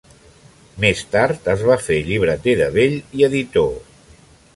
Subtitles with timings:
[0.85, 3.71] Més tard es va fer llibreter de vell i editor.